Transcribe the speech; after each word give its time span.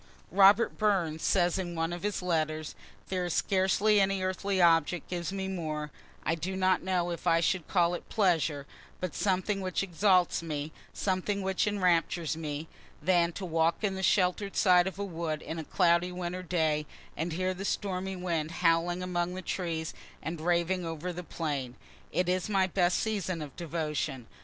(Robert 0.31 0.79
Burns 0.79 1.21
says 1.21 1.59
in 1.59 1.75
one 1.75 1.93
of 1.93 2.01
his 2.01 2.23
letters: 2.23 2.73
"There 3.09 3.25
is 3.25 3.35
scarcely 3.35 4.01
any 4.01 4.23
earthly 4.23 4.59
object 4.59 5.11
gives 5.11 5.31
me 5.31 5.47
more 5.47 5.91
I 6.25 6.33
do 6.33 6.55
not 6.55 6.81
know 6.81 7.11
if 7.11 7.27
I 7.27 7.39
should 7.39 7.67
call 7.67 7.93
it 7.93 8.09
pleasure 8.09 8.65
but 8.99 9.13
something 9.13 9.61
which 9.61 9.83
exalts 9.83 10.41
me 10.41 10.71
something 10.91 11.43
which 11.43 11.67
enraptures 11.67 12.35
me 12.35 12.67
than 12.99 13.31
to 13.33 13.45
walk 13.45 13.83
in 13.83 13.93
the 13.93 14.01
shelter' 14.01 14.49
d 14.49 14.57
side 14.57 14.87
of 14.87 14.97
a 14.97 15.05
wood 15.05 15.43
in 15.43 15.59
a 15.59 15.63
cloudy 15.63 16.11
winter 16.11 16.41
day, 16.41 16.87
and 17.15 17.33
hear 17.33 17.53
the 17.53 17.63
stormy 17.63 18.15
wind 18.15 18.49
howling 18.49 19.03
among 19.03 19.35
the 19.35 19.43
trees, 19.43 19.93
and 20.23 20.41
raving 20.41 20.83
over 20.83 21.13
the 21.13 21.23
plain. 21.23 21.75
It 22.11 22.27
is 22.27 22.49
my 22.49 22.65
best 22.65 22.97
season 22.97 23.39
of 23.43 23.55
devotion." 23.55 24.25